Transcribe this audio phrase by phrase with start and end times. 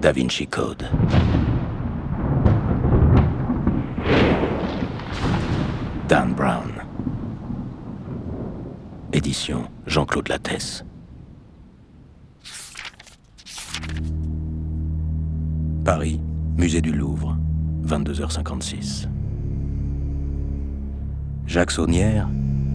[0.00, 0.88] Da Vinci Code.
[6.06, 6.72] Dan Brown.
[9.12, 10.84] Édition Jean-Claude Lattès.
[15.84, 16.20] Paris,
[16.56, 17.36] Musée du Louvre,
[17.84, 19.08] 22h56.
[21.46, 22.28] Jacques Saunière,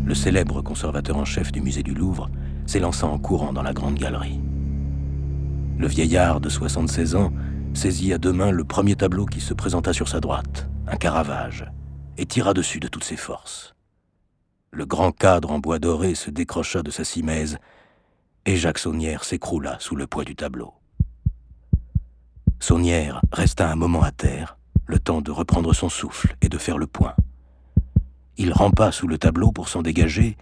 [0.06, 2.30] le célèbre conservateur en chef du musée du Louvre,
[2.66, 4.42] s'élança en courant dans la grande galerie.
[5.84, 7.34] Le vieillard de 76 ans
[7.74, 11.70] saisit à deux mains le premier tableau qui se présenta sur sa droite, un Caravage,
[12.18, 13.76] et tira dessus de toutes ses forces.
[14.72, 17.58] Le grand cadre en bois doré se décrocha de sa simèse,
[18.46, 20.74] et Jacques Saunière s'écroula sous le poids du tableau.
[22.62, 26.78] Saunière resta un moment à terre, le temps de reprendre son souffle et de faire
[26.78, 27.16] le point.
[28.38, 30.38] Il rampa sous le tableau pour s'en dégager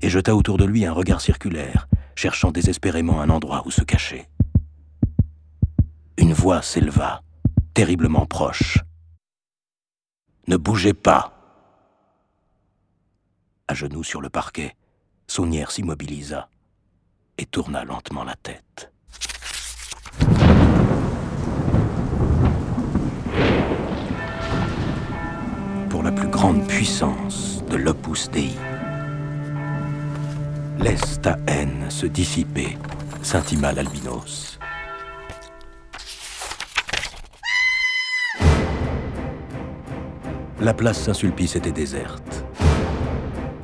[0.00, 4.26] et jeta autour de lui un regard circulaire, cherchant désespérément un endroit où se cacher.
[6.18, 7.22] Une voix s'éleva,
[7.74, 8.78] terriblement proche.
[10.46, 11.32] Ne bougez pas.
[13.68, 14.76] À genoux sur le parquet,
[15.26, 16.48] Saunière s'immobilisa
[17.38, 18.92] et tourna lentement la tête.
[25.88, 28.52] Pour la plus grande puissance de l'Opus Dei.
[30.78, 32.76] Laisse ta haine se dissiper,
[33.22, 34.58] s'intima l'albinos.
[40.62, 42.44] La place Saint-Sulpice était déserte.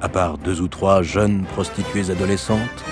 [0.01, 2.85] À part deux ou trois jeunes prostituées adolescentes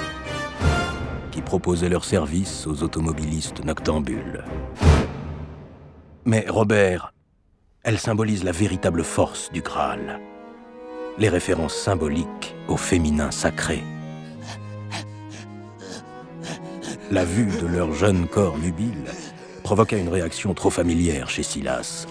[1.32, 4.44] qui proposaient leurs services aux automobilistes noctambules.
[6.24, 7.14] Mais Robert,
[7.82, 10.20] elle symbolise la véritable force du Graal.
[11.18, 13.82] Les références symboliques au féminin sacré.
[17.10, 19.10] La vue de leur jeune corps nubile
[19.64, 22.06] provoqua une réaction trop familière chez Silas.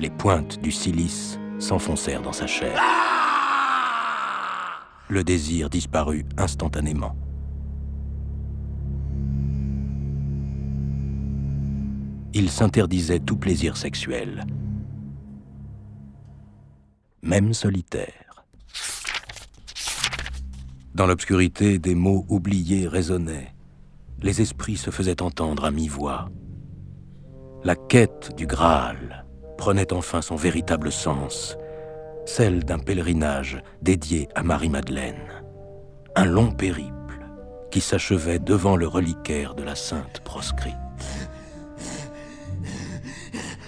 [0.00, 2.80] Les pointes du silice s'enfoncèrent dans sa chair.
[5.08, 7.16] Le désir disparut instantanément.
[12.32, 14.44] Il s'interdisait tout plaisir sexuel,
[17.22, 18.44] même solitaire.
[20.94, 23.52] Dans l'obscurité, des mots oubliés résonnaient.
[24.22, 26.28] Les esprits se faisaient entendre à mi-voix.
[27.64, 29.24] La quête du Graal
[29.58, 31.58] prenait enfin son véritable sens,
[32.24, 35.42] celle d'un pèlerinage dédié à Marie-Madeleine.
[36.14, 37.26] Un long périple
[37.70, 40.74] qui s'achevait devant le reliquaire de la sainte proscrite.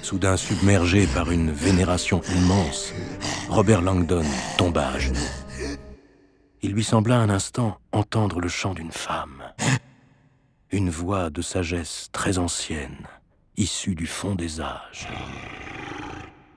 [0.00, 2.94] Soudain submergé par une vénération immense,
[3.48, 4.24] Robert Langdon
[4.56, 5.18] tomba à genoux.
[6.62, 9.42] Il lui sembla un instant entendre le chant d'une femme.
[10.70, 13.06] Une voix de sagesse très ancienne,
[13.56, 15.08] issue du fond des âges,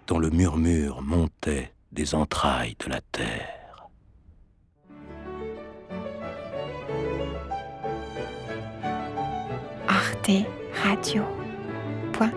[0.08, 3.64] dont le murmure montait des entrailles de la terre.
[10.84, 12.32] Radio.com